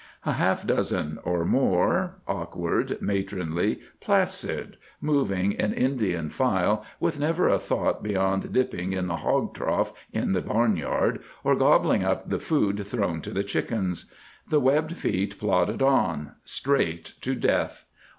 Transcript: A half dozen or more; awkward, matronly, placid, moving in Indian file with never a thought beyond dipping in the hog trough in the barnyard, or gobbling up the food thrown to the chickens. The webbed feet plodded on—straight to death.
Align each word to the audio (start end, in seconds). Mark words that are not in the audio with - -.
A 0.25 0.31
half 0.31 0.65
dozen 0.65 1.19
or 1.23 1.45
more; 1.45 2.15
awkward, 2.27 2.99
matronly, 3.03 3.81
placid, 3.99 4.77
moving 4.99 5.51
in 5.51 5.75
Indian 5.75 6.29
file 6.31 6.83
with 6.99 7.19
never 7.19 7.47
a 7.47 7.59
thought 7.59 8.01
beyond 8.01 8.51
dipping 8.51 8.93
in 8.93 9.05
the 9.05 9.17
hog 9.17 9.53
trough 9.53 9.93
in 10.11 10.31
the 10.33 10.41
barnyard, 10.41 11.21
or 11.43 11.55
gobbling 11.55 12.03
up 12.03 12.27
the 12.27 12.39
food 12.39 12.83
thrown 12.87 13.21
to 13.21 13.29
the 13.29 13.43
chickens. 13.43 14.05
The 14.49 14.59
webbed 14.59 14.97
feet 14.97 15.37
plodded 15.37 15.83
on—straight 15.83 17.13
to 17.21 17.35
death. 17.35 17.85